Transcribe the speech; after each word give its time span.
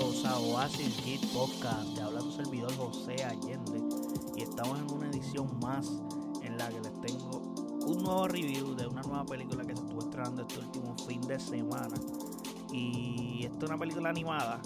Bienvenidos 0.00 0.24
a 0.24 0.38
Oasis 0.38 1.04
Geek 1.04 1.26
Podcast. 1.34 1.94
Te 1.94 2.00
habla 2.00 2.20
tu 2.20 2.32
servidor 2.32 2.74
José 2.78 3.22
Allende. 3.22 3.82
Y 4.34 4.42
estamos 4.42 4.78
en 4.78 4.90
una 4.90 5.08
edición 5.10 5.46
más 5.60 5.86
en 6.42 6.56
la 6.56 6.68
que 6.70 6.80
les 6.80 7.00
tengo 7.02 7.38
un 7.86 8.02
nuevo 8.02 8.26
review 8.26 8.74
de 8.74 8.86
una 8.86 9.02
nueva 9.02 9.26
película 9.26 9.62
que 9.62 9.76
se 9.76 9.82
estuvo 9.82 10.00
estrenando 10.00 10.42
este 10.42 10.58
último 10.58 10.96
fin 11.06 11.20
de 11.22 11.38
semana. 11.38 11.94
Y 12.72 13.44
esto 13.44 13.66
es 13.66 13.70
una 13.70 13.78
película 13.78 14.08
animada. 14.08 14.62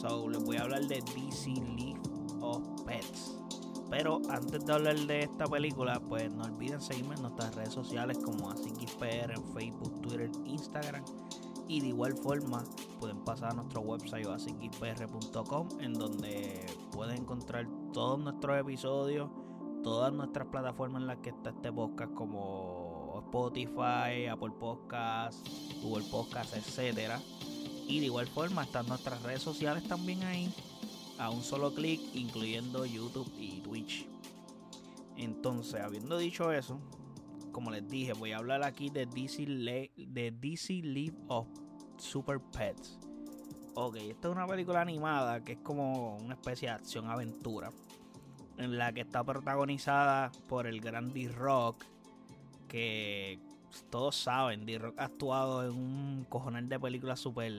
So 0.00 0.30
les 0.30 0.42
voy 0.42 0.56
a 0.56 0.62
hablar 0.62 0.86
de 0.86 1.02
DC 1.02 1.50
League 1.50 2.00
of 2.40 2.62
Pets. 2.86 3.36
Pero 3.90 4.22
antes 4.30 4.64
de 4.64 4.72
hablar 4.72 4.98
de 4.98 5.20
esta 5.20 5.44
película, 5.48 6.00
pues 6.00 6.32
no 6.32 6.44
olviden 6.44 6.80
seguirme 6.80 7.14
en 7.16 7.22
nuestras 7.22 7.54
redes 7.54 7.74
sociales 7.74 8.18
como 8.24 8.50
AsiKisPR 8.50 9.32
en 9.32 9.44
Facebook, 9.52 10.00
Twitter, 10.00 10.30
Instagram. 10.46 11.04
Y 11.72 11.80
de 11.80 11.86
igual 11.86 12.14
forma 12.18 12.62
pueden 13.00 13.24
pasar 13.24 13.52
a 13.52 13.54
nuestro 13.54 13.80
website 13.80 14.26
asikispr.com 14.26 15.68
en 15.80 15.94
donde 15.94 16.66
pueden 16.90 17.22
encontrar 17.22 17.66
todos 17.94 18.18
nuestros 18.18 18.60
episodios, 18.60 19.30
todas 19.82 20.12
nuestras 20.12 20.48
plataformas 20.48 21.00
en 21.00 21.06
las 21.06 21.16
que 21.20 21.30
está 21.30 21.48
este 21.48 21.72
podcast 21.72 22.12
como 22.12 23.22
Spotify, 23.24 24.26
Apple 24.30 24.52
Podcasts, 24.60 25.42
Google 25.82 26.04
Podcasts, 26.10 26.54
etcétera. 26.54 27.18
Y 27.88 28.00
de 28.00 28.04
igual 28.04 28.26
forma 28.26 28.64
están 28.64 28.86
nuestras 28.86 29.22
redes 29.22 29.40
sociales 29.40 29.82
también 29.84 30.24
ahí 30.24 30.52
a 31.16 31.30
un 31.30 31.42
solo 31.42 31.72
clic, 31.72 32.02
incluyendo 32.12 32.84
YouTube 32.84 33.32
y 33.38 33.62
Twitch. 33.62 34.06
Entonces, 35.16 35.80
habiendo 35.80 36.18
dicho 36.18 36.52
eso, 36.52 36.78
como 37.50 37.70
les 37.70 37.88
dije, 37.88 38.12
voy 38.12 38.32
a 38.32 38.36
hablar 38.36 38.62
aquí 38.62 38.90
de 38.90 39.06
DC, 39.06 39.46
de 39.46 40.34
DC 40.38 40.74
League 40.82 41.16
of 41.28 41.48
Super 42.02 42.40
Pets. 42.40 42.98
Ok, 43.74 43.96
esta 43.96 44.28
es 44.28 44.34
una 44.34 44.46
película 44.46 44.80
animada 44.80 45.42
que 45.42 45.52
es 45.52 45.58
como 45.60 46.16
una 46.16 46.34
especie 46.34 46.68
de 46.68 46.74
acción-aventura. 46.74 47.70
En 48.58 48.76
la 48.76 48.92
que 48.92 49.00
está 49.00 49.24
protagonizada 49.24 50.32
por 50.48 50.66
el 50.66 50.80
gran 50.80 51.12
D-Rock. 51.12 51.84
Que 52.68 53.38
todos 53.88 54.16
saben, 54.16 54.66
D-Rock 54.66 54.98
ha 54.98 55.04
actuado 55.04 55.64
en 55.64 55.70
un 55.70 56.26
cojonal 56.28 56.68
de 56.68 56.78
películas 56.78 57.20
súper 57.20 57.52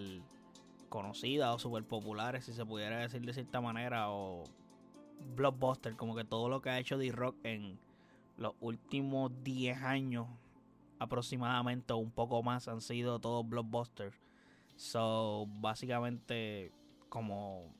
conocidas 0.89 1.55
o 1.55 1.59
súper 1.59 1.85
populares, 1.85 2.45
si 2.45 2.53
se 2.53 2.65
pudiera 2.65 2.99
decir 2.99 3.21
de 3.21 3.33
cierta 3.33 3.61
manera. 3.61 4.11
O 4.11 4.43
blockbuster, 5.35 5.95
como 5.95 6.15
que 6.15 6.25
todo 6.25 6.49
lo 6.49 6.61
que 6.61 6.69
ha 6.69 6.79
hecho 6.79 6.97
D-Rock 6.97 7.37
en 7.43 7.79
los 8.37 8.53
últimos 8.59 9.31
10 9.43 9.81
años 9.81 10.27
aproximadamente 10.99 11.93
o 11.93 11.97
un 11.97 12.11
poco 12.11 12.43
más 12.43 12.67
han 12.67 12.81
sido 12.81 13.19
todos 13.19 13.47
blockbusters. 13.47 14.15
So, 14.75 15.45
básicamente, 15.47 16.71
como 17.09 17.73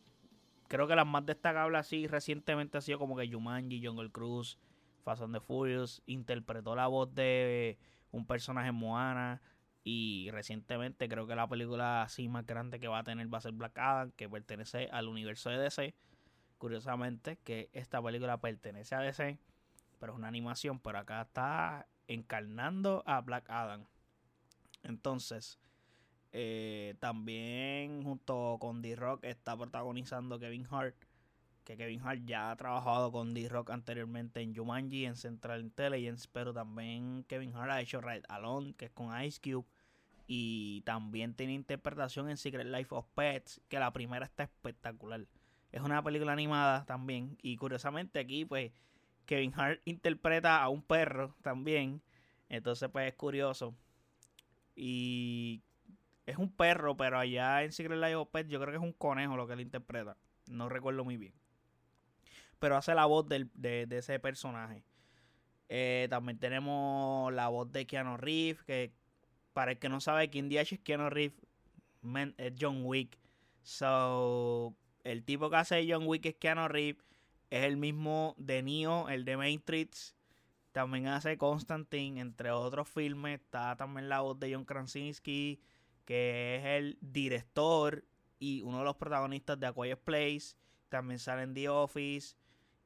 creo 0.67 0.87
que 0.87 0.95
las 0.95 1.05
más 1.05 1.25
destacables 1.25 1.79
así 1.79 2.07
recientemente 2.07 2.77
ha 2.77 2.81
sido 2.81 2.97
como 2.99 3.15
que 3.15 3.31
Jumanji, 3.31 3.85
Jungle 3.85 4.11
Cruise, 4.11 4.57
Fast 5.03 5.21
and 5.21 5.33
the 5.33 5.39
Furious, 5.39 6.01
interpretó 6.05 6.75
la 6.75 6.87
voz 6.87 7.13
de 7.13 7.77
un 8.11 8.25
personaje 8.25 8.71
Moana 8.71 9.41
y 9.83 10.29
recientemente 10.31 11.09
creo 11.09 11.27
que 11.27 11.35
la 11.35 11.47
película 11.47 12.03
así 12.03 12.29
más 12.29 12.45
grande 12.45 12.79
que 12.79 12.87
va 12.87 12.99
a 12.99 13.03
tener 13.03 13.31
va 13.31 13.37
a 13.37 13.41
ser 13.41 13.51
Black 13.51 13.77
Adam, 13.77 14.11
que 14.11 14.29
pertenece 14.29 14.87
al 14.91 15.07
universo 15.07 15.49
de 15.49 15.57
DC. 15.57 15.93
Curiosamente 16.57 17.37
que 17.43 17.69
esta 17.73 18.01
película 18.01 18.37
pertenece 18.37 18.95
a 18.95 19.01
DC, 19.01 19.37
pero 19.99 20.13
es 20.13 20.17
una 20.17 20.29
animación, 20.29 20.79
pero 20.79 20.99
acá 20.99 21.21
está 21.21 21.87
encarnando 22.07 23.03
a 23.05 23.21
Black 23.21 23.49
Adam. 23.49 23.85
Entonces, 24.83 25.59
eh, 26.33 26.95
también 26.99 28.03
junto 28.03 28.57
con 28.59 28.81
D-Rock 28.81 29.23
está 29.23 29.55
protagonizando 29.55 30.39
Kevin 30.39 30.67
Hart. 30.69 30.95
Que 31.63 31.77
Kevin 31.77 32.01
Hart 32.01 32.25
ya 32.25 32.51
ha 32.51 32.55
trabajado 32.57 33.11
con 33.11 33.33
D-Rock 33.33 33.69
anteriormente 33.69 34.41
en 34.41 34.53
Jumanji, 34.53 35.05
en 35.05 35.15
Central 35.15 35.61
Intelligence. 35.61 36.27
Pero 36.31 36.53
también 36.53 37.23
Kevin 37.29 37.55
Hart 37.55 37.71
ha 37.71 37.81
hecho 37.81 38.01
Ride 38.01 38.23
Alone, 38.27 38.73
que 38.73 38.85
es 38.85 38.91
con 38.91 39.17
Ice 39.21 39.39
Cube. 39.39 39.65
Y 40.27 40.81
también 40.81 41.35
tiene 41.35 41.53
interpretación 41.53 42.29
en 42.29 42.37
Secret 42.37 42.67
Life 42.67 42.93
of 42.93 43.05
Pets, 43.13 43.61
que 43.69 43.79
la 43.79 43.93
primera 43.93 44.25
está 44.25 44.43
espectacular. 44.43 45.25
Es 45.71 45.81
una 45.81 46.03
película 46.03 46.33
animada 46.33 46.85
también. 46.85 47.37
Y 47.41 47.55
curiosamente 47.57 48.19
aquí, 48.19 48.43
pues, 48.43 48.71
Kevin 49.25 49.53
Hart 49.55 49.81
interpreta 49.85 50.61
a 50.61 50.69
un 50.69 50.81
perro 50.81 51.35
también. 51.43 52.01
Entonces, 52.49 52.89
pues 52.89 53.07
es 53.07 53.15
curioso. 53.15 53.75
Y 54.75 55.61
es 56.25 56.37
un 56.37 56.51
perro, 56.51 56.95
pero 56.95 57.19
allá 57.19 57.63
en 57.63 57.71
Secret 57.71 57.99
Life 57.99 58.15
of 58.15 58.29
Pets 58.29 58.49
yo 58.49 58.59
creo 58.59 58.71
que 58.71 58.77
es 58.77 58.83
un 58.83 58.93
conejo 58.93 59.35
lo 59.35 59.47
que 59.47 59.53
él 59.53 59.61
interpreta. 59.61 60.17
No 60.47 60.69
recuerdo 60.69 61.03
muy 61.03 61.17
bien. 61.17 61.33
Pero 62.59 62.77
hace 62.77 62.95
la 62.95 63.05
voz 63.05 63.27
de, 63.27 63.87
ese 63.89 64.19
personaje. 64.19 64.83
Eh, 65.67 66.07
también 66.09 66.39
tenemos 66.39 67.33
la 67.33 67.49
voz 67.49 67.71
de 67.71 67.85
Keanu 67.85 68.17
Reeves, 68.17 68.63
que 68.63 68.93
para 69.53 69.71
el 69.71 69.79
que 69.79 69.89
no 69.89 69.99
sabe 69.99 70.29
quién 70.29 70.49
día 70.49 70.61
es 70.61 70.79
Keanu 70.79 71.09
Reeves, 71.09 71.37
es 72.37 72.53
John 72.59 72.81
Wick. 72.85 73.17
So, 73.63 74.75
el 75.03 75.23
tipo 75.23 75.49
que 75.49 75.55
hace 75.57 75.85
John 75.89 76.03
Wick 76.05 76.25
es 76.25 76.35
Keanu 76.35 76.67
Reeves. 76.67 77.03
Es 77.49 77.65
el 77.65 77.77
mismo 77.77 78.33
de 78.37 78.63
Neo, 78.63 79.09
el 79.09 79.25
de 79.25 79.37
Matrix. 79.37 80.15
También 80.71 81.07
hace 81.07 81.37
Constantine, 81.37 82.19
entre 82.19 82.51
otros 82.51 82.89
filmes. 82.89 83.41
Está 83.41 83.75
también 83.75 84.09
la 84.09 84.21
voz 84.21 84.39
de 84.39 84.53
John 84.53 84.65
Krasinski 84.65 85.61
que 86.05 86.57
es 86.57 86.65
el 86.65 86.97
director 87.01 88.03
y 88.39 88.61
uno 88.63 88.79
de 88.79 88.83
los 88.83 88.97
protagonistas 88.97 89.59
de 89.59 89.67
Aquarius 89.67 89.99
Place. 89.99 90.55
También 90.89 91.19
sale 91.19 91.43
en 91.43 91.53
The 91.53 91.69
Office. 91.69 92.35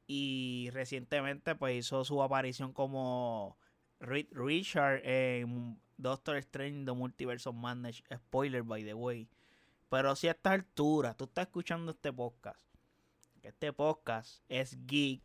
Y 0.06 0.70
recientemente 0.72 1.54
pues 1.54 1.76
hizo 1.76 2.04
su 2.04 2.22
aparición 2.22 2.72
como 2.72 3.58
Richard 4.00 5.02
en 5.04 5.78
Doctor 5.96 6.36
Strange 6.36 6.84
The 6.84 6.92
Multiverse 6.92 7.48
of 7.48 7.56
Madness. 7.56 8.02
Spoiler 8.14 8.62
by 8.62 8.84
the 8.84 8.94
way. 8.94 9.28
Pero 9.90 10.14
si 10.16 10.28
a 10.28 10.30
esta 10.30 10.52
altura 10.52 11.14
tú 11.14 11.24
estás 11.24 11.46
escuchando 11.46 11.92
este 11.92 12.12
podcast. 12.12 12.60
Este 13.42 13.72
podcast 13.72 14.42
es 14.48 14.78
geek. 14.86 15.22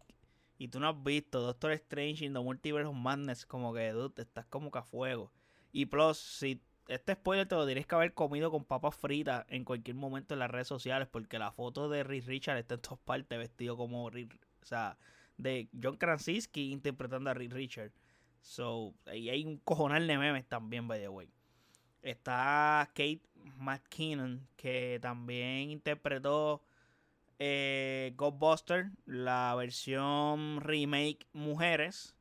Y 0.57 0.67
tú 0.67 0.79
no 0.79 0.89
has 0.89 1.03
visto 1.03 1.41
Doctor 1.41 1.71
Strange 1.73 2.25
in 2.25 2.33
The 2.33 2.39
Multiverse 2.39 2.87
of 2.87 2.95
Madness. 2.95 3.45
Como 3.45 3.73
que 3.73 3.91
tú 3.91 4.13
estás 4.17 4.45
como 4.47 4.71
que 4.71 4.79
a 4.79 4.83
fuego. 4.83 5.31
Y 5.71 5.85
plus, 5.85 6.17
si 6.17 6.61
este 6.87 7.13
spoiler 7.13 7.47
te 7.47 7.55
lo 7.55 7.65
tienes 7.65 7.85
que 7.85 7.95
haber 7.95 8.13
comido 8.13 8.51
con 8.51 8.65
papas 8.65 8.95
fritas 8.95 9.45
en 9.49 9.63
cualquier 9.63 9.95
momento 9.95 10.33
en 10.33 10.39
las 10.39 10.51
redes 10.51 10.67
sociales 10.67 11.07
porque 11.09 11.39
la 11.39 11.51
foto 11.51 11.89
de 11.89 12.03
Rick 12.03 12.25
Richard 12.25 12.57
está 12.57 12.75
en 12.75 12.81
todas 12.81 12.99
partes 12.99 13.37
vestido 13.37 13.77
como 13.77 14.09
Rick, 14.09 14.37
o 14.61 14.65
sea, 14.65 14.97
de 15.37 15.69
John 15.81 15.97
Krasinski 15.97 16.71
interpretando 16.71 17.29
a 17.29 17.33
Rick 17.33 17.53
Richard. 17.53 17.91
So, 18.41 18.93
ahí 19.05 19.29
hay 19.29 19.45
un 19.45 19.57
cojonal 19.57 20.05
de 20.05 20.17
memes 20.17 20.45
también, 20.47 20.87
by 20.87 20.99
the 20.99 21.07
way. 21.07 21.29
Está 22.01 22.89
Kate 22.89 23.21
McKinnon, 23.57 24.45
que 24.57 24.99
también 25.01 25.69
interpretó 25.69 26.61
eh, 27.39 28.13
Ghostbuster, 28.17 28.91
la 29.05 29.55
versión 29.55 30.59
remake 30.61 31.25
Mujeres, 31.31 32.15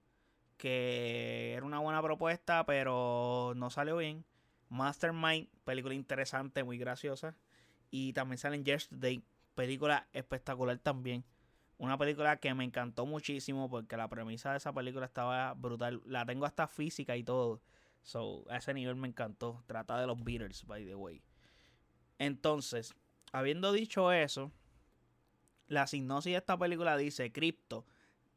que 0.56 1.54
era 1.56 1.66
una 1.66 1.80
buena 1.80 2.00
propuesta, 2.02 2.64
pero 2.64 3.52
no 3.56 3.68
salió 3.70 3.96
bien. 3.96 4.24
Mastermind, 4.72 5.48
película 5.64 5.94
interesante, 5.94 6.64
muy 6.64 6.78
graciosa. 6.78 7.36
Y 7.90 8.14
también 8.14 8.38
sale 8.38 8.56
en 8.56 8.64
Yesterday, 8.64 9.22
película 9.54 10.08
espectacular 10.14 10.78
también. 10.78 11.24
Una 11.76 11.98
película 11.98 12.38
que 12.38 12.54
me 12.54 12.64
encantó 12.64 13.04
muchísimo 13.04 13.68
porque 13.68 13.98
la 13.98 14.08
premisa 14.08 14.52
de 14.52 14.56
esa 14.56 14.72
película 14.72 15.04
estaba 15.04 15.52
brutal. 15.52 16.00
La 16.06 16.24
tengo 16.24 16.46
hasta 16.46 16.66
física 16.66 17.16
y 17.16 17.22
todo. 17.22 17.60
So, 18.02 18.44
a 18.48 18.56
ese 18.56 18.72
nivel 18.72 18.96
me 18.96 19.08
encantó. 19.08 19.62
Trata 19.66 20.00
de 20.00 20.06
los 20.06 20.24
Beatles, 20.24 20.64
by 20.64 20.86
the 20.86 20.94
way. 20.94 21.22
Entonces, 22.18 22.94
habiendo 23.30 23.72
dicho 23.72 24.10
eso, 24.10 24.52
la 25.66 25.86
sinopsis 25.86 26.32
de 26.32 26.38
esta 26.38 26.56
película 26.56 26.96
dice: 26.96 27.30
Crypto 27.30 27.84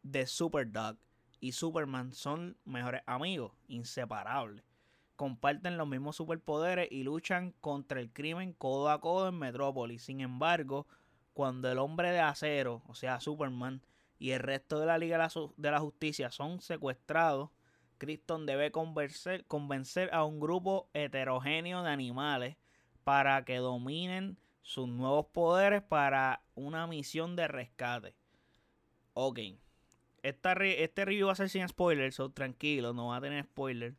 de 0.03 0.27
Superdog 0.27 0.97
y 1.39 1.53
Superman 1.53 2.11
son 2.13 2.57
mejores 2.65 3.03
amigos, 3.05 3.53
inseparables 3.67 4.74
comparten 5.15 5.77
los 5.77 5.87
mismos 5.87 6.15
superpoderes 6.15 6.87
y 6.91 7.03
luchan 7.03 7.53
contra 7.61 7.99
el 7.99 8.11
crimen 8.11 8.53
codo 8.53 8.89
a 8.89 9.01
codo 9.01 9.29
en 9.29 9.39
Metrópolis. 9.39 10.03
Sin 10.03 10.21
embargo, 10.21 10.87
cuando 11.33 11.71
el 11.71 11.77
hombre 11.79 12.11
de 12.11 12.19
acero, 12.19 12.81
o 12.87 12.95
sea, 12.95 13.19
Superman, 13.19 13.81
y 14.17 14.31
el 14.31 14.39
resto 14.39 14.79
de 14.79 14.85
la 14.85 14.97
Liga 14.97 15.29
de 15.57 15.71
la 15.71 15.79
Justicia 15.79 16.31
son 16.31 16.61
secuestrados, 16.61 17.49
Krypton 17.97 18.45
debe 18.45 18.71
convencer, 18.71 20.09
a 20.11 20.23
un 20.23 20.39
grupo 20.39 20.89
heterogéneo 20.93 21.83
de 21.83 21.89
animales 21.89 22.57
para 23.03 23.43
que 23.45 23.57
dominen 23.57 24.37
sus 24.61 24.87
nuevos 24.87 25.27
poderes 25.27 25.81
para 25.81 26.41
una 26.55 26.87
misión 26.87 27.35
de 27.35 27.47
rescate. 27.47 28.15
Ok. 29.13 29.39
este 30.23 31.05
review 31.05 31.27
va 31.27 31.33
a 31.33 31.35
ser 31.35 31.49
sin 31.49 31.67
spoilers, 31.67 32.15
so 32.15 32.31
tranquilo, 32.31 32.93
no 32.93 33.07
va 33.07 33.17
a 33.17 33.21
tener 33.21 33.45
spoilers 33.45 33.95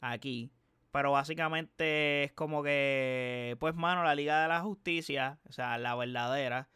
aquí. 0.00 0.50
Pero 0.90 1.12
básicamente 1.12 2.24
es 2.24 2.32
como 2.32 2.62
que, 2.62 3.56
pues, 3.60 3.74
mano, 3.74 4.02
la 4.04 4.14
Liga 4.14 4.42
de 4.42 4.48
la 4.48 4.60
Justicia, 4.60 5.38
o 5.48 5.52
sea, 5.52 5.78
la 5.78 5.94
verdadera, 5.94 6.68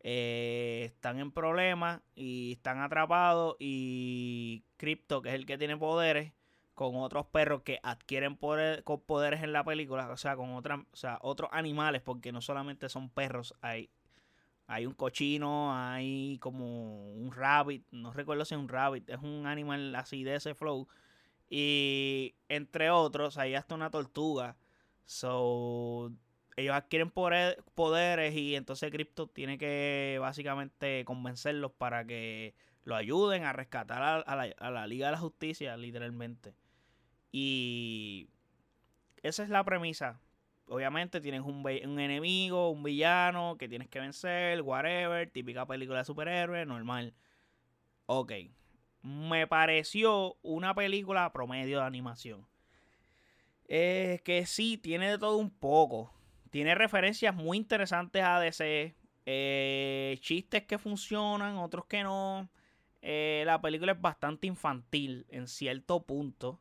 eh, 0.00 0.84
están 0.86 1.18
en 1.18 1.32
problemas 1.32 2.00
y 2.14 2.52
están 2.52 2.80
atrapados. 2.80 3.56
Y 3.58 4.64
Crypto, 4.76 5.22
que 5.22 5.30
es 5.30 5.34
el 5.36 5.46
que 5.46 5.58
tiene 5.58 5.76
poderes, 5.76 6.32
con 6.78 6.94
otros 6.94 7.26
perros 7.26 7.62
que 7.62 7.80
adquieren 7.82 8.36
poder, 8.36 8.84
con 8.84 9.00
poderes 9.00 9.42
en 9.42 9.52
la 9.52 9.64
película, 9.64 10.08
o 10.10 10.16
sea, 10.16 10.36
con 10.36 10.52
otra, 10.54 10.76
o 10.76 10.96
sea, 10.96 11.18
otros 11.22 11.50
animales, 11.52 12.02
porque 12.02 12.30
no 12.30 12.40
solamente 12.40 12.88
son 12.88 13.10
perros, 13.10 13.52
hay, 13.62 13.90
hay 14.68 14.86
un 14.86 14.94
cochino, 14.94 15.74
hay 15.76 16.38
como 16.38 17.12
un 17.14 17.32
rabbit, 17.32 17.84
no 17.90 18.12
recuerdo 18.12 18.44
si 18.44 18.54
es 18.54 18.60
un 18.60 18.68
rabbit, 18.68 19.10
es 19.10 19.18
un 19.18 19.46
animal 19.46 19.92
así 19.96 20.22
de 20.22 20.36
ese 20.36 20.54
flow. 20.54 20.86
Y 21.50 22.34
entre 22.48 22.90
otros, 22.90 23.38
hay 23.38 23.54
hasta 23.54 23.74
una 23.74 23.90
tortuga. 23.90 24.56
So, 25.04 26.12
ellos 26.56 26.74
adquieren 26.74 27.10
poderes 27.10 28.34
y 28.34 28.56
entonces 28.56 28.90
Crypto 28.90 29.28
tiene 29.28 29.58
que 29.58 30.18
básicamente 30.20 31.04
convencerlos 31.04 31.72
para 31.72 32.04
que 32.04 32.54
lo 32.84 32.96
ayuden 32.96 33.44
a 33.44 33.52
rescatar 33.52 34.02
a, 34.02 34.36
la, 34.36 34.54
a 34.58 34.70
la 34.70 34.86
Liga 34.86 35.06
de 35.06 35.12
la 35.12 35.18
Justicia, 35.18 35.76
literalmente. 35.76 36.54
Y 37.32 38.28
esa 39.22 39.42
es 39.42 39.50
la 39.50 39.64
premisa. 39.64 40.20
Obviamente 40.68 41.20
tienes 41.20 41.42
un, 41.42 41.64
un, 41.64 42.00
enemigo, 42.00 42.70
un 42.70 42.82
villano 42.82 43.56
que 43.56 43.68
tienes 43.68 43.88
que 43.88 44.00
vencer, 44.00 44.60
whatever, 44.62 45.30
típica 45.30 45.66
película 45.66 46.00
de 46.00 46.04
superhéroe, 46.04 46.66
normal. 46.66 47.14
Ok. 48.06 48.32
Me 49.16 49.46
pareció 49.46 50.36
una 50.42 50.74
película 50.74 51.32
promedio 51.32 51.78
de 51.78 51.84
animación. 51.84 52.46
Es 53.66 54.20
que 54.22 54.46
sí, 54.46 54.78
tiene 54.78 55.10
de 55.10 55.18
todo 55.18 55.36
un 55.36 55.50
poco. 55.50 56.12
Tiene 56.50 56.74
referencias 56.74 57.34
muy 57.34 57.56
interesantes 57.56 58.22
a 58.22 58.40
DC. 58.40 58.94
Eh, 59.26 60.18
chistes 60.20 60.64
que 60.64 60.78
funcionan, 60.78 61.56
otros 61.56 61.86
que 61.86 62.02
no. 62.02 62.48
Eh, 63.02 63.44
la 63.46 63.60
película 63.60 63.92
es 63.92 64.00
bastante 64.00 64.46
infantil 64.46 65.26
en 65.28 65.46
cierto 65.46 66.02
punto 66.02 66.60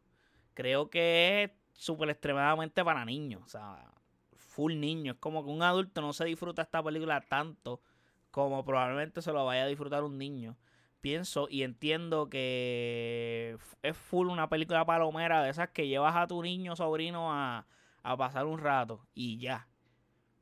creo 0.57 0.89
que 0.89 1.43
es 1.43 1.51
súper 1.73 2.09
extremadamente 2.09 2.83
para 2.83 3.05
niños. 3.05 3.43
O 3.45 3.47
sea, 3.47 3.93
full 4.35 4.73
niño. 4.73 5.13
Es 5.13 5.19
como 5.19 5.45
que 5.45 5.51
un 5.51 5.61
adulto 5.61 6.01
no 6.01 6.13
se 6.13 6.25
disfruta 6.25 6.63
esta 6.63 6.81
película 6.81 7.21
tanto 7.21 7.79
como 8.31 8.65
probablemente 8.65 9.21
se 9.21 9.31
lo 9.31 9.45
vaya 9.45 9.65
a 9.65 9.67
disfrutar 9.67 10.03
un 10.03 10.17
niño. 10.17 10.57
Pienso 11.01 11.47
y 11.49 11.63
entiendo 11.63 12.29
que 12.29 13.57
es 13.83 13.97
full 13.97 14.27
una 14.27 14.49
película 14.49 14.85
palomera 14.85 15.43
de 15.43 15.49
esas 15.49 15.69
que 15.69 15.87
llevas 15.87 16.15
a 16.15 16.27
tu 16.27 16.41
niño 16.41 16.75
sobrino 16.75 17.31
a, 17.31 17.65
a 18.03 18.17
pasar 18.17 18.45
un 18.45 18.59
rato 18.59 19.05
y 19.13 19.37
ya. 19.37 19.67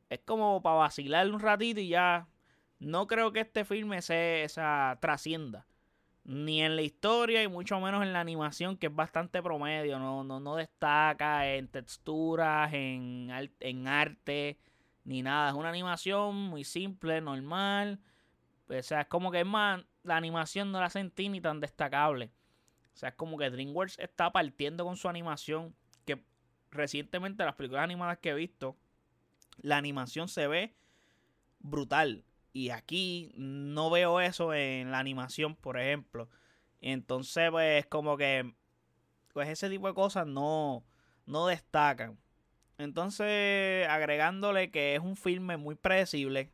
Es 0.09 0.19
como 0.25 0.61
para 0.61 0.77
vacilar 0.77 1.29
un 1.29 1.39
ratito 1.39 1.79
y 1.79 1.89
ya. 1.89 2.27
No 2.79 3.07
creo 3.07 3.31
que 3.33 3.41
este 3.41 3.65
filme 3.65 4.01
se 4.01 4.43
esa 4.43 4.97
trascienda 5.01 5.67
ni 6.25 6.63
en 6.63 6.75
la 6.75 6.81
historia 6.81 7.43
y 7.43 7.47
mucho 7.47 7.79
menos 7.79 8.01
en 8.03 8.11
la 8.11 8.19
animación, 8.19 8.77
que 8.77 8.87
es 8.87 8.95
bastante 8.95 9.41
promedio, 9.43 9.99
no, 9.99 10.23
no, 10.23 10.39
no 10.39 10.55
destaca 10.55 11.53
en 11.53 11.67
texturas, 11.67 12.73
en, 12.73 13.29
en 13.59 13.87
arte, 13.87 14.57
ni 15.03 15.21
nada. 15.21 15.49
Es 15.49 15.55
una 15.55 15.69
animación 15.69 16.35
muy 16.35 16.63
simple, 16.63 17.21
normal. 17.21 17.99
O 18.67 18.81
sea, 18.81 19.01
es 19.01 19.07
como 19.07 19.31
que 19.31 19.41
es 19.41 19.45
más, 19.45 19.83
la 20.03 20.17
animación 20.17 20.71
no 20.71 20.79
la 20.79 20.89
sentí 20.89 21.29
ni 21.29 21.41
tan 21.41 21.59
destacable. 21.59 22.31
O 22.94 22.97
sea, 22.97 23.09
es 23.09 23.15
como 23.15 23.38
que 23.38 23.50
DreamWorks 23.50 24.00
está 24.00 24.31
partiendo 24.31 24.85
con 24.85 24.95
su 24.95 25.09
animación, 25.09 25.75
que 26.06 26.23
recientemente 26.71 27.44
las 27.44 27.56
películas 27.56 27.83
animadas 27.83 28.19
que 28.19 28.29
he 28.29 28.33
visto, 28.33 28.77
la 29.57 29.77
animación 29.77 30.27
se 30.27 30.47
ve 30.47 30.75
brutal. 31.59 32.23
Y 32.53 32.69
aquí 32.69 33.33
no 33.35 33.89
veo 33.89 34.21
eso 34.21 34.53
en 34.53 34.91
la 34.91 35.00
animación, 35.00 35.56
por 35.56 35.77
ejemplo. 35.77 36.29
Entonces, 36.79 37.51
pues, 37.51 37.85
como 37.88 38.17
que. 38.17 38.56
Pues 39.33 39.50
ese 39.50 39.69
tipo 39.69 39.88
de 39.88 39.94
cosas 39.94 40.25
no, 40.25 40.85
no 41.25 41.47
destacan. 41.47 42.17
Entonces, 42.77 43.85
agregándole 43.89 44.71
que 44.71 44.95
es 44.95 45.01
un 45.01 45.17
filme 45.17 45.57
muy 45.57 45.75
predecible, 45.75 46.51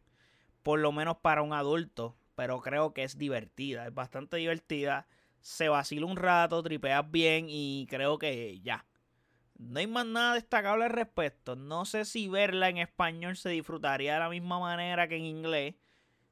por 0.63 0.79
lo 0.79 0.91
menos 0.91 1.17
para 1.17 1.41
un 1.41 1.53
adulto, 1.53 2.15
pero 2.35 2.61
creo 2.61 2.93
que 2.93 3.03
es 3.03 3.17
divertida, 3.17 3.87
es 3.87 3.93
bastante 3.93 4.37
divertida. 4.37 5.07
Se 5.41 5.69
vacila 5.69 6.05
un 6.05 6.17
rato, 6.17 6.61
tripeas 6.63 7.09
bien 7.09 7.47
y 7.49 7.87
creo 7.89 8.17
que 8.19 8.59
ya. 8.61 8.85
No 9.57 9.79
hay 9.79 9.87
más 9.87 10.05
nada 10.05 10.35
destacable 10.35 10.85
al 10.85 10.91
respecto. 10.91 11.55
No 11.55 11.85
sé 11.85 12.05
si 12.05 12.27
verla 12.27 12.69
en 12.69 12.77
español 12.77 13.37
se 13.37 13.49
disfrutaría 13.49 14.13
de 14.15 14.19
la 14.19 14.29
misma 14.29 14.59
manera 14.59 15.07
que 15.07 15.17
en 15.17 15.25
inglés. 15.25 15.75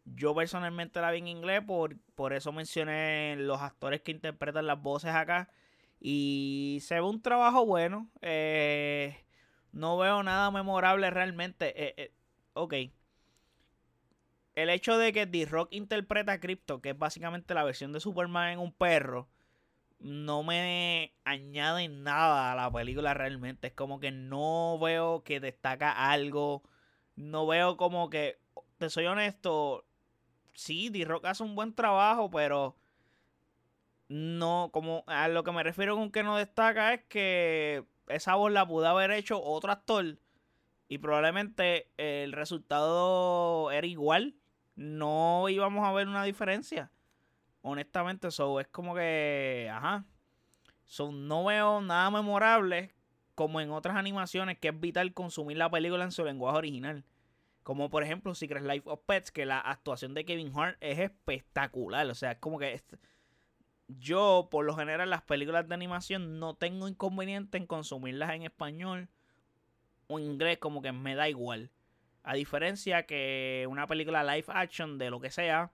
Yo 0.06 0.34
personalmente 0.34 1.02
la 1.02 1.12
vi 1.12 1.20
en 1.20 1.28
inglés, 1.28 1.62
por, 1.66 1.96
por 2.16 2.34
eso 2.34 2.52
mencioné 2.52 3.36
los 3.38 3.62
actores 3.62 4.02
que 4.02 4.12
interpretan 4.12 4.66
las 4.68 4.82
voces 4.82 5.12
acá. 5.14 5.50
Y 6.00 6.80
se 6.82 6.96
ve 6.96 7.02
un 7.02 7.22
trabajo 7.22 7.66
bueno. 7.66 8.10
Eh, 8.22 9.16
no 9.72 9.98
veo 9.98 10.24
nada 10.24 10.50
memorable 10.52 11.10
realmente. 11.12 11.74
Eh, 11.88 11.94
eh, 11.98 12.14
ok. 12.54 12.74
El 14.56 14.70
hecho 14.70 14.98
de 14.98 15.14
que 15.14 15.26
D-Rock 15.26 15.70
interpreta 15.72 16.34
a 16.34 16.40
Crypto, 16.40 16.82
que 16.82 16.90
es 16.92 16.98
básicamente 16.98 17.54
la 17.54 17.64
versión 17.64 17.94
de 17.94 18.00
Superman 18.00 18.54
en 18.54 18.60
un 18.60 18.74
perro, 18.74 19.30
no 20.00 20.44
me 20.44 21.14
añade 21.26 21.88
nada 21.90 22.52
a 22.52 22.56
la 22.56 22.72
película 22.72 23.14
realmente. 23.14 23.68
Es 23.68 23.74
como 23.74 24.00
que 24.00 24.12
no 24.12 24.80
veo 24.80 25.24
que 25.24 25.40
destaca 25.40 26.12
algo. 26.12 26.64
No 27.16 27.48
veo 27.48 27.78
como 27.78 28.10
que, 28.10 28.40
te 28.78 28.90
soy 28.90 29.06
honesto, 29.06 29.86
sí, 30.54 30.90
D-Rock 30.90 31.26
hace 31.26 31.44
un 31.44 31.56
buen 31.56 31.74
trabajo, 31.74 32.32
pero 32.32 32.76
no, 34.10 34.70
como 34.74 35.04
a 35.08 35.28
lo 35.28 35.44
que 35.44 35.52
me 35.52 35.64
refiero 35.64 35.96
con 35.96 36.12
que 36.12 36.24
no 36.24 36.38
destaca 36.38 36.94
es 36.94 37.04
que 37.06 37.86
esa 38.08 38.36
voz 38.36 38.52
la 38.52 38.68
pudo 38.68 38.88
haber 38.88 39.12
hecho 39.12 39.42
otro 39.42 39.72
actor 39.72 40.18
y 40.90 40.98
probablemente 40.98 41.88
el 41.98 42.34
resultado 42.34 43.72
era 43.72 43.86
igual. 43.86 44.36
No 44.76 45.48
íbamos 45.48 45.88
a 45.88 45.94
ver 45.94 46.08
una 46.08 46.24
diferencia. 46.24 46.92
Honestamente, 47.62 48.30
eso 48.30 48.60
es 48.60 48.68
como 48.68 48.96
que, 48.96 49.70
ajá. 49.72 50.06
So, 50.86 51.12
no 51.12 51.46
veo 51.46 51.82
nada 51.82 52.10
memorable 52.10 52.92
como 53.36 53.62
en 53.62 53.70
otras 53.70 53.96
animaciones 53.96 54.58
que 54.58 54.70
es 54.70 54.80
vital 54.80 55.14
consumir 55.14 55.58
la 55.58 55.70
película 55.70 56.04
en 56.04 56.12
su 56.12 56.26
lenguaje 56.26 56.58
original. 56.58 57.06
Como 57.62 57.92
por 57.92 58.02
ejemplo 58.02 58.34
Secret 58.34 58.64
Life 58.64 58.90
of 58.90 59.02
Pets, 59.06 59.32
que 59.32 59.46
la 59.46 59.60
actuación 59.60 60.16
de 60.16 60.26
Kevin 60.26 60.52
Hart 60.56 60.78
es 60.82 60.98
espectacular. 60.98 62.08
O 62.08 62.16
sea, 62.16 62.32
es 62.32 62.38
como 62.40 62.58
que 62.58 62.82
yo, 63.88 64.48
por 64.50 64.66
lo 64.66 64.76
general, 64.76 65.12
las 65.12 65.22
películas 65.22 65.68
de 65.68 65.76
animación 65.76 66.40
no 66.40 66.56
tengo 66.56 66.88
inconveniente 66.88 67.60
en 67.60 67.68
consumirlas 67.68 68.32
en 68.32 68.42
español 68.42 69.10
o 70.10 70.20
inglés, 70.20 70.58
como 70.58 70.82
que 70.82 70.92
me 70.92 71.16
da 71.16 71.30
igual. 71.30 71.72
A 72.24 72.34
diferencia 72.34 73.06
que 73.06 73.66
una 73.70 73.88
película 73.88 74.24
live 74.24 74.48
action 74.50 74.98
de 74.98 75.10
lo 75.10 75.22
que 75.22 75.32
sea, 75.32 75.72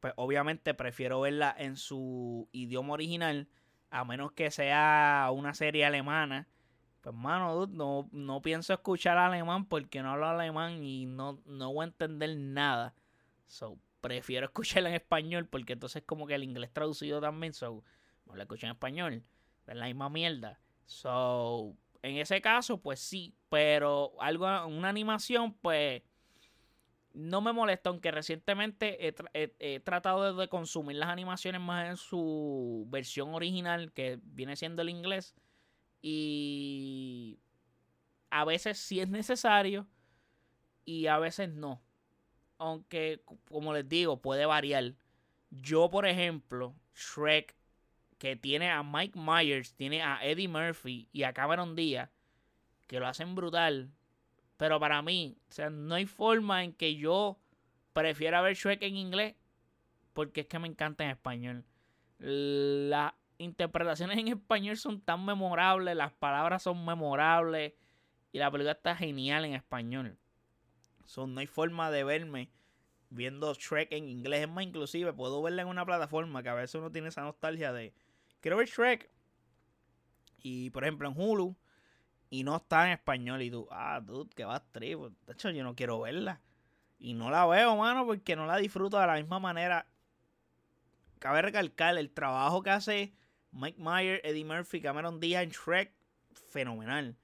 pues 0.00 0.14
obviamente 0.16 0.74
prefiero 0.74 1.20
verla 1.20 1.54
en 1.58 1.76
su 1.76 2.48
idioma 2.52 2.94
original, 2.94 3.48
a 3.90 4.04
menos 4.04 4.32
que 4.32 4.50
sea 4.50 5.28
una 5.32 5.54
serie 5.54 5.84
alemana 5.84 6.48
pues, 7.08 7.16
mano, 7.16 7.66
no, 7.66 8.06
no 8.12 8.42
pienso 8.42 8.74
escuchar 8.74 9.16
alemán 9.16 9.64
porque 9.64 10.02
no 10.02 10.10
hablo 10.10 10.26
alemán 10.26 10.84
y 10.84 11.06
no, 11.06 11.40
no 11.46 11.72
voy 11.72 11.84
a 11.84 11.88
entender 11.88 12.36
nada. 12.36 12.94
So, 13.46 13.78
prefiero 14.02 14.44
escucharla 14.48 14.90
en 14.90 14.96
español 14.96 15.46
porque 15.46 15.72
entonces 15.72 16.02
como 16.04 16.26
que 16.26 16.34
el 16.34 16.44
inglés 16.44 16.70
traducido 16.70 17.18
también, 17.20 17.54
so, 17.54 17.82
no 18.26 18.36
la 18.36 18.42
escucho 18.42 18.66
en 18.66 18.72
español. 18.72 19.24
Es 19.66 19.74
la 19.74 19.86
misma 19.86 20.10
mierda. 20.10 20.60
So, 20.84 21.74
en 22.02 22.16
ese 22.18 22.40
caso, 22.40 22.80
pues 22.80 23.00
sí, 23.00 23.34
pero 23.48 24.12
algo, 24.20 24.46
una 24.66 24.88
animación, 24.88 25.54
pues 25.54 26.02
no 27.18 27.40
me 27.40 27.52
molesta, 27.52 27.90
aunque 27.90 28.12
recientemente 28.12 29.08
he, 29.08 29.80
tratado 29.80 30.36
de, 30.36 30.48
consumir 30.48 30.96
las 30.96 31.08
animaciones 31.08 31.60
más 31.60 31.88
en 31.88 31.96
su 31.96 32.86
versión 32.90 33.34
original, 33.34 33.92
que 33.92 34.20
viene 34.22 34.54
siendo 34.54 34.82
el 34.82 34.88
inglés. 34.88 35.34
Y 36.00 37.40
a 38.30 38.44
veces 38.44 38.78
sí 38.78 39.00
es 39.00 39.08
necesario 39.08 39.88
y 40.84 41.08
a 41.08 41.18
veces 41.18 41.48
no. 41.48 41.82
Aunque, 42.58 43.22
como 43.48 43.72
les 43.72 43.88
digo, 43.88 44.20
puede 44.22 44.46
variar. 44.46 44.94
Yo, 45.50 45.90
por 45.90 46.06
ejemplo, 46.06 46.76
Shrek, 46.94 47.56
que 48.18 48.36
tiene 48.36 48.70
a 48.70 48.82
Mike 48.82 49.18
Myers, 49.18 49.74
tiene 49.74 50.02
a 50.02 50.18
Eddie 50.22 50.48
Murphy 50.48 51.08
y 51.12 51.22
a 51.22 51.32
Cameron 51.32 51.74
Díaz, 51.74 52.10
que 52.86 53.00
lo 53.00 53.06
hacen 53.06 53.34
brutal. 53.34 53.90
Pero 54.56 54.80
para 54.80 55.02
mí, 55.02 55.36
o 55.48 55.52
sea, 55.52 55.70
no 55.70 55.94
hay 55.94 56.06
forma 56.06 56.64
en 56.64 56.72
que 56.72 56.96
yo 56.96 57.38
prefiera 57.92 58.42
ver 58.42 58.56
Shrek 58.56 58.82
en 58.82 58.96
inglés, 58.96 59.36
porque 60.12 60.42
es 60.42 60.46
que 60.46 60.58
me 60.58 60.68
encanta 60.68 61.04
en 61.04 61.10
español. 61.10 61.64
La 62.18 63.14
interpretaciones 63.38 64.18
en 64.18 64.28
español 64.28 64.76
son 64.76 65.00
tan 65.00 65.24
memorables, 65.24 65.96
las 65.96 66.12
palabras 66.12 66.64
son 66.64 66.84
memorables 66.84 67.72
y 68.32 68.38
la 68.38 68.50
película 68.50 68.72
está 68.72 68.96
genial 68.96 69.44
en 69.44 69.54
español. 69.54 70.18
Son, 71.04 71.34
no 71.34 71.40
hay 71.40 71.46
forma 71.46 71.90
de 71.90 72.04
verme 72.04 72.50
viendo 73.10 73.54
Shrek 73.54 73.92
en 73.92 74.08
inglés. 74.08 74.42
Es 74.42 74.48
más, 74.48 74.64
inclusive 74.64 75.12
puedo 75.12 75.40
verla 75.40 75.62
en 75.62 75.68
una 75.68 75.86
plataforma 75.86 76.42
que 76.42 76.48
a 76.48 76.54
veces 76.54 76.74
uno 76.74 76.90
tiene 76.90 77.08
esa 77.08 77.22
nostalgia 77.22 77.72
de 77.72 77.94
quiero 78.40 78.56
ver 78.56 78.68
Shrek. 78.68 79.10
Y 80.40 80.70
por 80.70 80.84
ejemplo 80.84 81.08
en 81.08 81.14
Hulu 81.16 81.56
y 82.30 82.44
no 82.44 82.56
está 82.56 82.86
en 82.86 82.92
español 82.92 83.42
y 83.42 83.50
tú, 83.50 83.66
ah, 83.70 84.00
dude, 84.00 84.30
que 84.34 84.44
va 84.44 84.64
tripo. 84.70 85.10
De 85.10 85.32
hecho, 85.32 85.50
yo 85.50 85.64
no 85.64 85.74
quiero 85.74 86.00
verla. 86.00 86.40
Y 86.98 87.14
no 87.14 87.30
la 87.30 87.46
veo, 87.46 87.76
mano, 87.76 88.04
porque 88.06 88.36
no 88.36 88.46
la 88.46 88.56
disfruto 88.56 88.98
de 88.98 89.06
la 89.06 89.14
misma 89.14 89.38
manera. 89.38 89.86
Cabe 91.18 91.42
recalcar 91.42 91.96
el 91.96 92.10
trabajo 92.10 92.62
que 92.62 92.70
hace 92.70 93.12
Mike 93.52 93.80
Myers, 93.80 94.20
Eddie 94.24 94.44
Murphy, 94.44 94.80
Cameron 94.80 95.20
Diaz 95.20 95.42
en 95.42 95.50
Shrek, 95.50 95.92
fenomenal. 96.34 97.16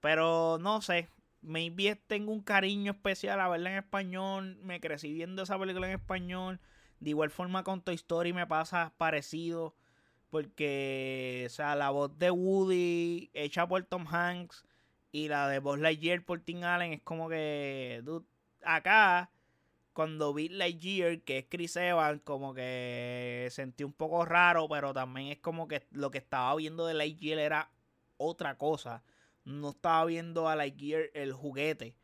Pero 0.00 0.58
no 0.60 0.80
sé, 0.82 1.08
maybe 1.40 1.96
tengo 1.96 2.32
un 2.32 2.42
cariño 2.42 2.92
especial 2.92 3.40
a 3.40 3.48
verla 3.48 3.72
en 3.72 3.78
español. 3.78 4.58
Me 4.62 4.80
crecí 4.80 5.12
viendo 5.12 5.42
esa 5.42 5.58
película 5.58 5.88
en 5.88 5.94
español. 5.94 6.60
De 7.00 7.10
igual 7.10 7.30
forma 7.30 7.64
con 7.64 7.82
Toy 7.82 7.96
Story 7.96 8.32
me 8.32 8.46
pasa 8.46 8.92
parecido. 8.96 9.74
Porque, 10.30 11.44
o 11.46 11.50
sea, 11.50 11.74
la 11.74 11.90
voz 11.90 12.18
de 12.18 12.30
Woody 12.30 13.30
hecha 13.32 13.66
por 13.66 13.84
Tom 13.84 14.06
Hanks 14.06 14.64
y 15.10 15.28
la 15.28 15.48
de 15.48 15.58
Buzz 15.58 15.78
Lightyear 15.78 16.22
por 16.22 16.40
Tim 16.40 16.62
Allen 16.64 16.92
es 16.92 17.02
como 17.02 17.28
que, 17.28 18.02
acá, 18.62 19.30
cuando 19.94 20.34
vi 20.34 20.48
Lightyear, 20.48 21.20
que 21.22 21.38
es 21.38 21.46
Chris 21.48 21.76
Evans, 21.76 22.20
como 22.22 22.54
que 22.54 23.48
sentí 23.50 23.84
un 23.84 23.92
poco 23.92 24.24
raro, 24.24 24.68
pero 24.68 24.92
también 24.92 25.28
es 25.28 25.38
como 25.38 25.66
que 25.66 25.86
lo 25.90 26.10
que 26.10 26.18
estaba 26.18 26.54
viendo 26.56 26.86
de 26.86 26.94
Lightyear 26.94 27.38
era 27.38 27.70
otra 28.16 28.56
cosa. 28.58 29.02
No 29.44 29.70
estaba 29.70 30.04
viendo 30.04 30.48
a 30.48 30.56
Lightyear 30.56 31.10
el 31.14 31.32
juguete. 31.32 31.96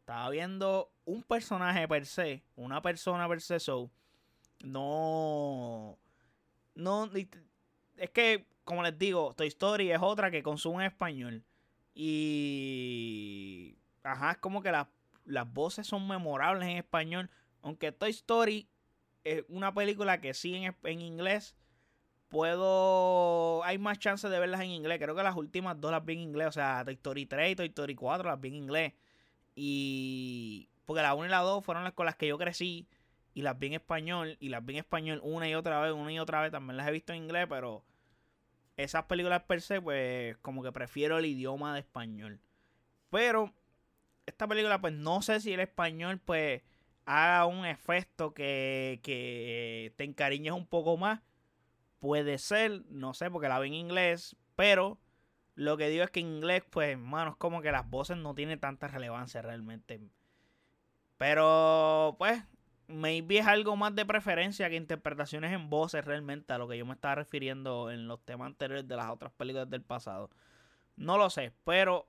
Estaba 0.00 0.28
viendo 0.30 0.92
un 1.04 1.22
personaje 1.22 1.88
per 1.88 2.06
se, 2.06 2.42
una 2.56 2.82
persona 2.82 3.28
per 3.28 3.40
se, 3.40 3.58
so. 3.58 3.90
No. 4.62 5.98
No. 6.74 7.10
Es 8.00 8.10
que, 8.10 8.46
como 8.64 8.82
les 8.82 8.98
digo, 8.98 9.34
Toy 9.34 9.48
Story 9.48 9.92
es 9.92 10.00
otra 10.00 10.30
que 10.30 10.42
consume 10.42 10.84
en 10.84 10.90
español. 10.90 11.44
Y. 11.94 13.76
Ajá, 14.02 14.32
es 14.32 14.38
como 14.38 14.62
que 14.62 14.72
las 14.72 14.86
las 15.30 15.52
voces 15.52 15.86
son 15.86 16.06
memorables 16.06 16.68
en 16.68 16.76
español. 16.76 17.30
Aunque 17.62 17.92
Toy 17.92 18.10
Story 18.10 18.68
es 19.24 19.44
una 19.48 19.72
película 19.72 20.20
que 20.20 20.34
sí 20.34 20.54
en, 20.54 21.00
inglés. 21.00 21.56
Puedo. 22.28 23.64
Hay 23.64 23.78
más 23.78 23.98
chances 23.98 24.30
de 24.30 24.38
verlas 24.38 24.60
en 24.60 24.70
inglés. 24.70 24.98
Creo 24.98 25.14
que 25.14 25.22
las 25.22 25.36
últimas 25.36 25.80
dos 25.80 25.90
las 25.90 26.04
vi 26.04 26.14
en 26.14 26.20
inglés. 26.20 26.48
O 26.48 26.52
sea, 26.52 26.84
Toy 26.84 26.94
Story 26.94 27.26
3 27.26 27.52
y 27.52 27.56
Toy 27.56 27.66
Story 27.66 27.94
4 27.94 28.28
las 28.28 28.40
vi 28.40 28.48
en 28.48 28.54
inglés. 28.54 28.92
Y. 29.54 30.68
Porque 30.84 31.02
la 31.02 31.14
1 31.14 31.26
y 31.26 31.28
la 31.28 31.40
2 31.40 31.64
fueron 31.64 31.84
las 31.84 31.92
con 31.92 32.06
las 32.06 32.16
que 32.16 32.26
yo 32.26 32.38
crecí. 32.38 32.88
Y 33.34 33.42
las 33.42 33.58
vi 33.58 33.68
en 33.68 33.74
español. 33.74 34.36
Y 34.40 34.48
las 34.48 34.64
vi 34.64 34.74
en 34.74 34.78
español 34.80 35.20
una 35.22 35.48
y 35.48 35.54
otra 35.54 35.80
vez, 35.80 35.92
una 35.92 36.12
y 36.12 36.18
otra 36.18 36.42
vez. 36.42 36.52
También 36.52 36.76
las 36.76 36.88
he 36.88 36.92
visto 36.92 37.12
en 37.12 37.24
inglés, 37.24 37.46
pero. 37.48 37.84
Esas 38.82 39.04
películas 39.04 39.42
per 39.44 39.60
se, 39.60 39.80
pues. 39.80 40.36
Como 40.38 40.62
que 40.62 40.72
prefiero 40.72 41.18
el 41.18 41.26
idioma 41.26 41.74
de 41.74 41.80
español. 41.80 42.40
Pero 43.10 43.52
esta 44.26 44.46
película, 44.46 44.80
pues 44.80 44.92
no 44.92 45.22
sé 45.22 45.40
si 45.40 45.52
el 45.52 45.60
español, 45.60 46.20
pues 46.24 46.62
haga 47.04 47.46
un 47.46 47.66
efecto 47.66 48.32
que, 48.34 49.00
que 49.02 49.92
te 49.96 50.04
encariñes 50.04 50.52
un 50.52 50.66
poco 50.66 50.96
más. 50.96 51.20
Puede 51.98 52.38
ser, 52.38 52.84
no 52.88 53.14
sé, 53.14 53.30
porque 53.30 53.48
la 53.48 53.58
vi 53.60 53.68
en 53.68 53.74
inglés, 53.74 54.36
pero 54.56 54.98
lo 55.54 55.76
que 55.76 55.88
digo 55.88 56.04
es 56.04 56.10
que 56.10 56.20
en 56.20 56.28
inglés, 56.36 56.62
pues, 56.70 56.90
hermano, 56.90 57.32
es 57.32 57.36
como 57.36 57.60
que 57.60 57.72
las 57.72 57.88
voces 57.90 58.16
no 58.16 58.34
tienen 58.34 58.58
tanta 58.60 58.88
relevancia 58.88 59.42
realmente. 59.42 60.00
Pero, 61.18 62.16
pues, 62.18 62.42
maybe 62.90 63.38
es 63.38 63.46
algo 63.46 63.76
más 63.76 63.94
de 63.94 64.04
preferencia 64.04 64.68
que 64.68 64.76
interpretaciones 64.76 65.52
en 65.52 65.70
voces 65.70 66.04
realmente 66.04 66.52
a 66.52 66.58
lo 66.58 66.68
que 66.68 66.78
yo 66.78 66.86
me 66.86 66.94
estaba 66.94 67.16
refiriendo 67.16 67.90
en 67.90 68.08
los 68.08 68.24
temas 68.24 68.46
anteriores 68.46 68.86
de 68.86 68.96
las 68.96 69.10
otras 69.10 69.32
películas 69.32 69.70
del 69.70 69.82
pasado. 69.82 70.30
No 70.96 71.18
lo 71.18 71.30
sé, 71.30 71.52
pero 71.64 72.06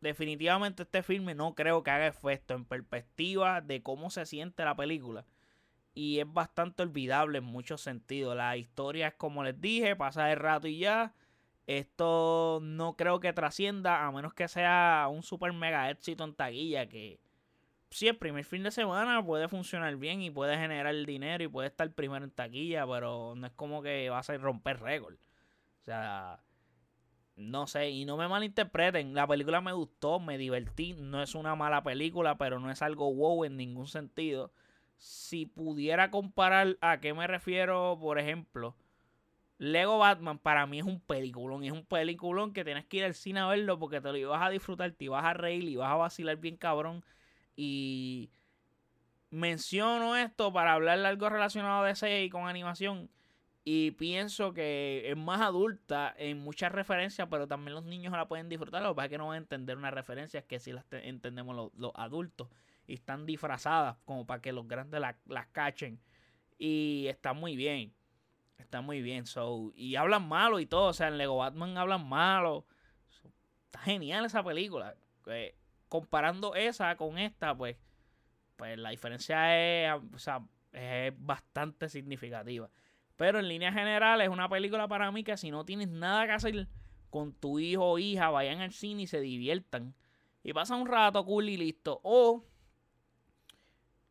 definitivamente 0.00 0.82
este 0.82 1.02
filme 1.02 1.34
no 1.34 1.54
creo 1.54 1.82
que 1.82 1.90
haga 1.90 2.06
efecto 2.06 2.54
en 2.54 2.64
perspectiva 2.64 3.60
de 3.60 3.82
cómo 3.82 4.10
se 4.10 4.26
siente 4.26 4.64
la 4.64 4.76
película. 4.76 5.24
Y 5.94 6.20
es 6.20 6.32
bastante 6.32 6.82
olvidable 6.82 7.38
en 7.38 7.44
muchos 7.44 7.82
sentidos. 7.82 8.36
La 8.36 8.56
historia 8.56 9.08
es 9.08 9.14
como 9.14 9.44
les 9.44 9.60
dije, 9.60 9.94
pasa 9.96 10.24
de 10.24 10.34
rato 10.34 10.66
y 10.68 10.78
ya. 10.78 11.14
Esto 11.66 12.60
no 12.62 12.96
creo 12.96 13.20
que 13.20 13.32
trascienda 13.32 14.04
a 14.04 14.10
menos 14.10 14.34
que 14.34 14.48
sea 14.48 15.06
un 15.10 15.22
super 15.22 15.52
mega 15.52 15.90
éxito 15.90 16.24
en 16.24 16.34
taquilla 16.34 16.88
que 16.88 17.20
sí, 17.92 18.08
el 18.08 18.16
primer 18.16 18.44
fin 18.44 18.62
de 18.62 18.70
semana 18.70 19.24
puede 19.24 19.48
funcionar 19.48 19.96
bien 19.96 20.22
y 20.22 20.30
puede 20.30 20.56
generar 20.56 20.94
dinero 21.06 21.44
y 21.44 21.48
puede 21.48 21.68
estar 21.68 21.90
primero 21.92 22.24
en 22.24 22.30
taquilla, 22.30 22.86
pero 22.86 23.34
no 23.36 23.46
es 23.46 23.52
como 23.52 23.82
que 23.82 24.10
va 24.10 24.18
a 24.20 24.38
romper 24.38 24.80
récord. 24.80 25.14
O 25.14 25.84
sea, 25.84 26.40
no 27.36 27.66
sé, 27.66 27.90
y 27.90 28.04
no 28.04 28.16
me 28.16 28.28
malinterpreten, 28.28 29.14
la 29.14 29.26
película 29.26 29.60
me 29.60 29.72
gustó, 29.72 30.20
me 30.20 30.38
divertí, 30.38 30.94
no 30.94 31.22
es 31.22 31.34
una 31.34 31.54
mala 31.54 31.82
película, 31.82 32.36
pero 32.38 32.60
no 32.60 32.70
es 32.70 32.82
algo 32.82 33.12
wow 33.14 33.44
en 33.44 33.56
ningún 33.56 33.86
sentido. 33.88 34.52
Si 34.96 35.46
pudiera 35.46 36.10
comparar 36.10 36.78
a 36.80 37.00
qué 37.00 37.14
me 37.14 37.26
refiero, 37.26 37.98
por 38.00 38.18
ejemplo, 38.18 38.76
Lego 39.58 39.98
Batman 39.98 40.38
para 40.38 40.66
mí 40.66 40.78
es 40.80 40.84
un 40.84 41.00
peliculón, 41.00 41.64
es 41.64 41.72
un 41.72 41.84
peliculón 41.84 42.52
que 42.52 42.64
tienes 42.64 42.84
que 42.86 42.98
ir 42.98 43.04
al 43.04 43.14
cine 43.14 43.40
a 43.40 43.46
verlo 43.46 43.78
porque 43.78 44.00
te 44.00 44.10
lo 44.10 44.16
ibas 44.16 44.42
a 44.42 44.50
disfrutar, 44.50 44.92
te 44.92 45.04
ibas 45.04 45.24
a 45.24 45.34
reír 45.34 45.64
y 45.64 45.76
vas 45.76 45.90
a 45.90 45.96
vacilar 45.96 46.36
bien 46.36 46.56
cabrón. 46.56 47.04
Y 47.56 48.30
menciono 49.30 50.16
esto 50.16 50.52
para 50.52 50.74
hablar 50.74 50.98
de 50.98 51.06
algo 51.06 51.28
relacionado 51.28 51.82
a 51.82 51.86
DC 51.86 52.24
y 52.24 52.30
con 52.30 52.48
animación 52.48 53.10
y 53.64 53.92
pienso 53.92 54.52
que 54.52 55.08
es 55.08 55.16
más 55.16 55.40
adulta 55.40 56.12
en 56.18 56.38
muchas 56.38 56.72
referencias, 56.72 57.28
pero 57.30 57.46
también 57.46 57.74
los 57.74 57.84
niños 57.84 58.12
la 58.12 58.26
pueden 58.26 58.48
disfrutar. 58.48 58.82
Lo 58.82 58.90
que 58.90 58.96
pasa 58.96 59.06
es 59.06 59.10
que 59.10 59.18
no 59.18 59.28
van 59.28 59.34
a 59.34 59.38
entender 59.38 59.76
unas 59.76 59.94
referencias 59.94 60.44
que 60.44 60.58
sí 60.58 60.72
las 60.72 60.84
entendemos 60.90 61.70
los, 61.76 61.92
adultos. 61.94 62.48
Y 62.88 62.94
están 62.94 63.24
disfrazadas 63.24 63.96
como 64.04 64.26
para 64.26 64.42
que 64.42 64.52
los 64.52 64.66
grandes 64.66 65.00
las 65.00 65.46
cachen. 65.52 66.00
Y 66.58 67.06
está 67.06 67.34
muy 67.34 67.54
bien. 67.54 67.94
Está 68.58 68.80
muy 68.80 69.00
bien. 69.00 69.26
So, 69.26 69.72
y 69.76 69.94
hablan 69.94 70.26
malo 70.26 70.58
y 70.58 70.66
todo. 70.66 70.88
O 70.88 70.92
sea, 70.92 71.06
en 71.06 71.18
Lego 71.18 71.36
Batman 71.36 71.78
hablan 71.78 72.08
malo. 72.08 72.66
está 73.66 73.78
genial 73.78 74.24
esa 74.24 74.42
película. 74.42 74.96
Comparando 75.92 76.54
esa 76.54 76.96
con 76.96 77.18
esta, 77.18 77.54
pues, 77.54 77.76
pues 78.56 78.78
la 78.78 78.88
diferencia 78.88 79.84
es, 79.84 79.92
o 80.14 80.18
sea, 80.18 80.42
es 80.72 81.12
bastante 81.18 81.90
significativa. 81.90 82.70
Pero 83.16 83.40
en 83.40 83.46
línea 83.46 83.70
general 83.74 84.22
es 84.22 84.30
una 84.30 84.48
película 84.48 84.88
para 84.88 85.12
mí 85.12 85.22
que 85.22 85.36
si 85.36 85.50
no 85.50 85.66
tienes 85.66 85.88
nada 85.88 86.24
que 86.24 86.32
hacer 86.32 86.68
con 87.10 87.34
tu 87.34 87.58
hijo 87.58 87.84
o 87.84 87.98
hija, 87.98 88.30
vayan 88.30 88.62
al 88.62 88.72
cine 88.72 89.02
y 89.02 89.06
se 89.06 89.20
diviertan. 89.20 89.94
Y 90.42 90.54
pasan 90.54 90.80
un 90.80 90.86
rato 90.86 91.22
cool 91.26 91.50
y 91.50 91.58
listo. 91.58 92.00
O, 92.04 92.46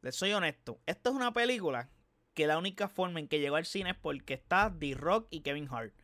les 0.04 0.16
soy 0.16 0.34
honesto, 0.34 0.80
esta 0.86 1.10
es 1.10 1.16
una 1.16 1.34
película 1.34 1.90
que 2.36 2.46
la 2.46 2.60
única 2.60 2.90
forma 2.90 3.20
en 3.20 3.28
que 3.28 3.40
llegó 3.40 3.56
al 3.56 3.66
cine 3.66 3.90
es 3.90 3.98
porque 3.98 4.36
está 4.36 4.72
The 4.80 4.94
Rock 4.94 5.30
y 5.32 5.42
Kevin 5.42 5.68
Hart. 5.72 5.96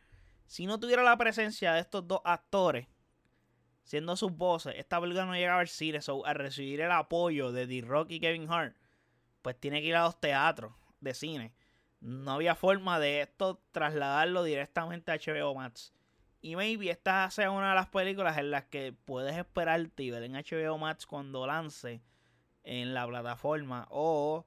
Si 0.44 0.66
no 0.66 0.80
tuviera 0.80 1.04
la 1.04 1.16
presencia 1.16 1.72
de 1.72 1.82
estos 1.82 2.08
dos 2.08 2.20
actores, 2.24 2.88
siendo 3.88 4.14
sus 4.14 4.36
voces, 4.36 4.74
esta 4.76 5.00
película 5.00 5.26
no 5.26 5.34
llegaba 5.34 5.60
al 5.60 5.68
cine. 5.68 6.00
So, 6.00 6.24
al 6.24 6.36
recibir 6.36 6.80
el 6.80 6.92
apoyo 6.92 7.50
de 7.50 7.66
The 7.66 7.80
Rock 7.84 8.12
y 8.12 8.20
Kevin 8.20 8.48
Hart, 8.48 8.76
pues 9.42 9.58
tiene 9.58 9.80
que 9.80 9.88
ir 9.88 9.96
a 9.96 10.04
los 10.04 10.20
teatros 10.20 10.72
de 11.00 11.14
cine 11.14 11.54
no 12.00 12.32
había 12.32 12.54
forma 12.54 13.00
de 13.00 13.22
esto 13.22 13.60
trasladarlo 13.72 14.44
directamente 14.44 15.10
a 15.10 15.16
HBO 15.16 15.54
Max. 15.54 15.92
Y 16.40 16.54
maybe 16.54 16.90
esta 16.90 17.28
sea 17.30 17.50
una 17.50 17.70
de 17.70 17.74
las 17.74 17.88
películas 17.88 18.38
en 18.38 18.50
las 18.50 18.64
que 18.64 18.92
puedes 18.92 19.36
esperarte 19.36 20.04
y 20.04 20.10
ver 20.10 20.22
en 20.22 20.34
HBO 20.34 20.78
Max 20.78 21.06
cuando 21.06 21.46
lance 21.46 22.00
en 22.62 22.94
la 22.94 23.06
plataforma. 23.06 23.88
O 23.90 24.46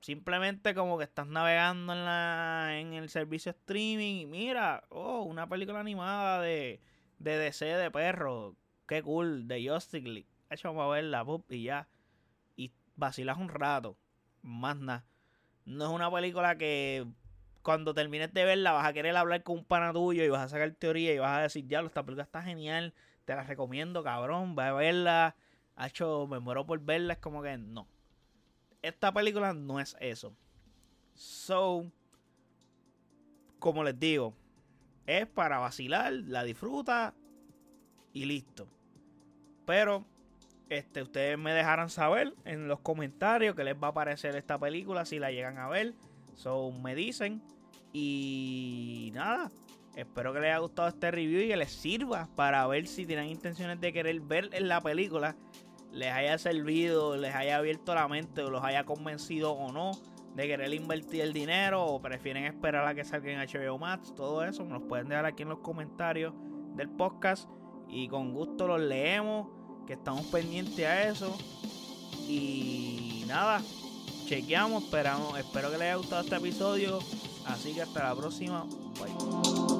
simplemente 0.00 0.74
como 0.74 0.98
que 0.98 1.04
estás 1.04 1.26
navegando 1.26 1.94
en, 1.94 2.04
la, 2.04 2.78
en 2.78 2.92
el 2.92 3.08
servicio 3.08 3.50
streaming 3.52 4.20
y 4.20 4.26
mira, 4.26 4.84
oh, 4.90 5.22
una 5.22 5.48
película 5.48 5.80
animada 5.80 6.42
de, 6.42 6.80
de 7.18 7.38
DC 7.38 7.64
de 7.64 7.90
perro. 7.90 8.56
Qué 8.86 9.02
cool, 9.02 9.48
de 9.48 9.68
Justice 9.68 10.06
League. 10.06 10.26
Vamos 10.62 10.84
a 10.84 10.88
verla, 10.88 11.24
y 11.48 11.64
ya. 11.64 11.88
Y 12.56 12.72
vacilas 12.96 13.38
un 13.38 13.48
rato. 13.48 13.96
Más 14.42 14.76
nada. 14.76 15.04
No 15.64 15.86
es 15.86 15.90
una 15.90 16.10
película 16.10 16.56
que 16.56 17.06
cuando 17.62 17.94
termines 17.94 18.32
de 18.34 18.44
verla 18.44 18.72
vas 18.72 18.86
a 18.86 18.92
querer 18.92 19.16
hablar 19.16 19.42
con 19.42 19.58
un 19.58 19.64
pana 19.64 19.92
tuyo 19.92 20.22
y 20.22 20.28
vas 20.28 20.42
a 20.42 20.48
sacar 20.48 20.70
teoría 20.72 21.14
y 21.14 21.18
vas 21.18 21.38
a 21.38 21.42
decir, 21.42 21.66
ya, 21.66 21.80
esta 21.80 22.02
película 22.02 22.24
está 22.24 22.42
genial, 22.42 22.92
te 23.24 23.34
la 23.34 23.42
recomiendo, 23.42 24.04
cabrón, 24.04 24.54
va 24.56 24.68
a 24.68 24.72
verla. 24.72 25.34
hecho, 25.84 26.26
me 26.26 26.40
muero 26.40 26.66
por 26.66 26.78
verla, 26.80 27.14
es 27.14 27.18
como 27.20 27.42
que 27.42 27.56
no. 27.56 27.88
Esta 28.82 29.12
película 29.12 29.54
no 29.54 29.80
es 29.80 29.96
eso. 29.98 30.36
So, 31.14 31.90
como 33.58 33.82
les 33.82 33.98
digo, 33.98 34.34
es 35.06 35.26
para 35.26 35.58
vacilar, 35.58 36.12
la 36.12 36.44
disfruta 36.44 37.14
y 38.12 38.24
listo. 38.24 38.68
Pero 39.66 40.04
este, 40.68 41.02
ustedes 41.02 41.38
me 41.38 41.52
dejarán 41.52 41.90
saber 41.90 42.34
en 42.44 42.68
los 42.68 42.80
comentarios 42.80 43.54
qué 43.54 43.64
les 43.64 43.76
va 43.76 43.88
a 43.88 43.94
parecer 43.94 44.34
esta 44.36 44.58
película 44.58 45.04
si 45.04 45.18
la 45.18 45.30
llegan 45.30 45.58
a 45.58 45.68
ver. 45.68 45.94
So, 46.34 46.72
me 46.72 46.94
dicen. 46.94 47.42
Y 47.92 49.12
nada, 49.14 49.50
espero 49.94 50.32
que 50.32 50.40
les 50.40 50.50
haya 50.50 50.58
gustado 50.58 50.88
este 50.88 51.10
review 51.10 51.42
y 51.42 51.48
que 51.48 51.56
les 51.56 51.70
sirva 51.70 52.28
para 52.34 52.66
ver 52.66 52.88
si 52.88 53.06
tienen 53.06 53.28
intenciones 53.28 53.80
de 53.80 53.92
querer 53.92 54.20
ver 54.20 54.50
en 54.52 54.68
la 54.68 54.80
película. 54.80 55.36
Les 55.92 56.10
haya 56.10 56.36
servido, 56.38 57.16
les 57.16 57.32
haya 57.34 57.58
abierto 57.58 57.94
la 57.94 58.08
mente 58.08 58.42
o 58.42 58.50
los 58.50 58.64
haya 58.64 58.84
convencido 58.84 59.52
o 59.52 59.70
no 59.70 59.92
de 60.34 60.46
querer 60.46 60.72
invertir 60.74 61.20
el 61.22 61.32
dinero 61.32 61.84
o 61.84 62.00
prefieren 62.00 62.44
esperar 62.44 62.86
a 62.86 62.94
que 62.94 63.04
salga 63.04 63.30
en 63.30 63.38
HBO 63.38 63.78
Max. 63.78 64.12
Todo 64.14 64.44
eso 64.44 64.64
los 64.64 64.82
pueden 64.82 65.08
dejar 65.08 65.26
aquí 65.26 65.42
en 65.42 65.50
los 65.50 65.60
comentarios 65.60 66.34
del 66.74 66.90
podcast 66.90 67.48
y 67.88 68.08
con 68.08 68.32
gusto 68.32 68.66
los 68.66 68.80
leemos 68.80 69.48
que 69.86 69.92
estamos 69.94 70.26
pendientes 70.26 70.84
a 70.84 71.08
eso. 71.08 71.36
Y 72.28 73.24
nada, 73.28 73.62
chequeamos, 74.26 74.84
esperamos, 74.84 75.38
espero 75.38 75.70
que 75.70 75.78
les 75.78 75.82
haya 75.82 75.96
gustado 75.96 76.22
este 76.22 76.36
episodio. 76.36 76.98
Así 77.46 77.74
que 77.74 77.82
hasta 77.82 78.08
la 78.08 78.14
próxima. 78.14 78.64
Bye. 78.98 79.73